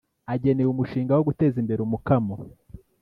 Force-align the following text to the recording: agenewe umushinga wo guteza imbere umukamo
agenewe 0.33 0.69
umushinga 0.71 1.13
wo 1.17 1.25
guteza 1.29 1.55
imbere 1.61 1.79
umukamo 1.83 2.35